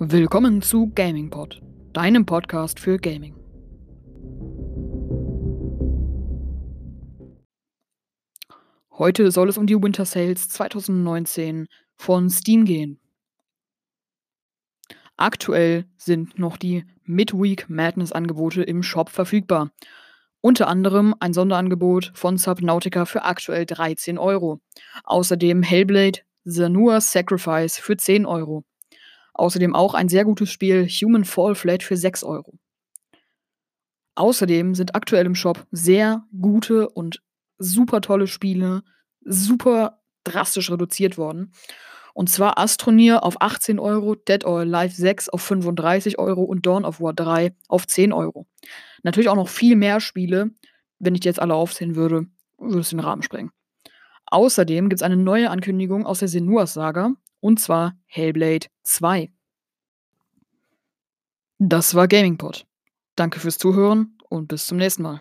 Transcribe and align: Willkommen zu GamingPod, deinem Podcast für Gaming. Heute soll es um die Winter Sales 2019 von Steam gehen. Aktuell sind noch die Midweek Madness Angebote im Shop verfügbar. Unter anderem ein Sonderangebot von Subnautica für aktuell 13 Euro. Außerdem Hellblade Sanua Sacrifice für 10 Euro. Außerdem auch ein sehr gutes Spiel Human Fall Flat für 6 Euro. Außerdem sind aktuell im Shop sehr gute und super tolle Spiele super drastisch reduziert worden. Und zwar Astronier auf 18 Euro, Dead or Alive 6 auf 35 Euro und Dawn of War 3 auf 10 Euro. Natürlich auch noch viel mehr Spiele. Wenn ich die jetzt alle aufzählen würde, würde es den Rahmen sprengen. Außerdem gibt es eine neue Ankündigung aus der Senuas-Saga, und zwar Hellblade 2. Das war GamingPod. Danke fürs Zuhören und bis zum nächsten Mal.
Willkommen 0.00 0.62
zu 0.62 0.92
GamingPod, 0.94 1.60
deinem 1.92 2.24
Podcast 2.24 2.78
für 2.78 2.98
Gaming. 2.98 3.34
Heute 8.92 9.32
soll 9.32 9.48
es 9.48 9.58
um 9.58 9.66
die 9.66 9.74
Winter 9.74 10.04
Sales 10.04 10.50
2019 10.50 11.66
von 11.96 12.30
Steam 12.30 12.64
gehen. 12.64 13.00
Aktuell 15.16 15.84
sind 15.96 16.38
noch 16.38 16.58
die 16.58 16.84
Midweek 17.02 17.68
Madness 17.68 18.12
Angebote 18.12 18.62
im 18.62 18.84
Shop 18.84 19.10
verfügbar. 19.10 19.72
Unter 20.40 20.68
anderem 20.68 21.12
ein 21.18 21.32
Sonderangebot 21.32 22.12
von 22.14 22.38
Subnautica 22.38 23.04
für 23.04 23.24
aktuell 23.24 23.66
13 23.66 24.16
Euro. 24.16 24.60
Außerdem 25.02 25.64
Hellblade 25.64 26.20
Sanua 26.44 27.00
Sacrifice 27.00 27.78
für 27.78 27.96
10 27.96 28.26
Euro. 28.26 28.64
Außerdem 29.38 29.74
auch 29.74 29.94
ein 29.94 30.08
sehr 30.08 30.24
gutes 30.24 30.50
Spiel 30.50 30.86
Human 30.86 31.24
Fall 31.24 31.54
Flat 31.54 31.82
für 31.82 31.96
6 31.96 32.24
Euro. 32.24 32.58
Außerdem 34.16 34.74
sind 34.74 34.94
aktuell 34.94 35.26
im 35.26 35.36
Shop 35.36 35.66
sehr 35.70 36.24
gute 36.38 36.88
und 36.90 37.22
super 37.58 38.00
tolle 38.00 38.26
Spiele 38.26 38.82
super 39.24 40.00
drastisch 40.24 40.70
reduziert 40.70 41.18
worden. 41.18 41.52
Und 42.14 42.28
zwar 42.28 42.58
Astronier 42.58 43.22
auf 43.22 43.40
18 43.40 43.78
Euro, 43.78 44.16
Dead 44.16 44.44
or 44.44 44.60
Alive 44.60 44.94
6 44.94 45.28
auf 45.28 45.42
35 45.42 46.18
Euro 46.18 46.42
und 46.42 46.66
Dawn 46.66 46.84
of 46.84 47.00
War 47.00 47.12
3 47.12 47.54
auf 47.68 47.86
10 47.86 48.12
Euro. 48.12 48.48
Natürlich 49.04 49.28
auch 49.28 49.36
noch 49.36 49.48
viel 49.48 49.76
mehr 49.76 50.00
Spiele. 50.00 50.50
Wenn 50.98 51.14
ich 51.14 51.20
die 51.20 51.28
jetzt 51.28 51.40
alle 51.40 51.54
aufzählen 51.54 51.94
würde, 51.94 52.26
würde 52.58 52.80
es 52.80 52.90
den 52.90 52.98
Rahmen 52.98 53.22
sprengen. 53.22 53.52
Außerdem 54.26 54.88
gibt 54.88 55.00
es 55.00 55.04
eine 55.04 55.16
neue 55.16 55.48
Ankündigung 55.48 56.06
aus 56.06 56.18
der 56.18 56.28
Senuas-Saga, 56.28 57.12
und 57.40 57.60
zwar 57.60 57.96
Hellblade 58.06 58.66
2. 58.82 59.32
Das 61.58 61.94
war 61.94 62.06
GamingPod. 62.08 62.66
Danke 63.16 63.40
fürs 63.40 63.58
Zuhören 63.58 64.16
und 64.28 64.48
bis 64.48 64.66
zum 64.66 64.78
nächsten 64.78 65.02
Mal. 65.02 65.20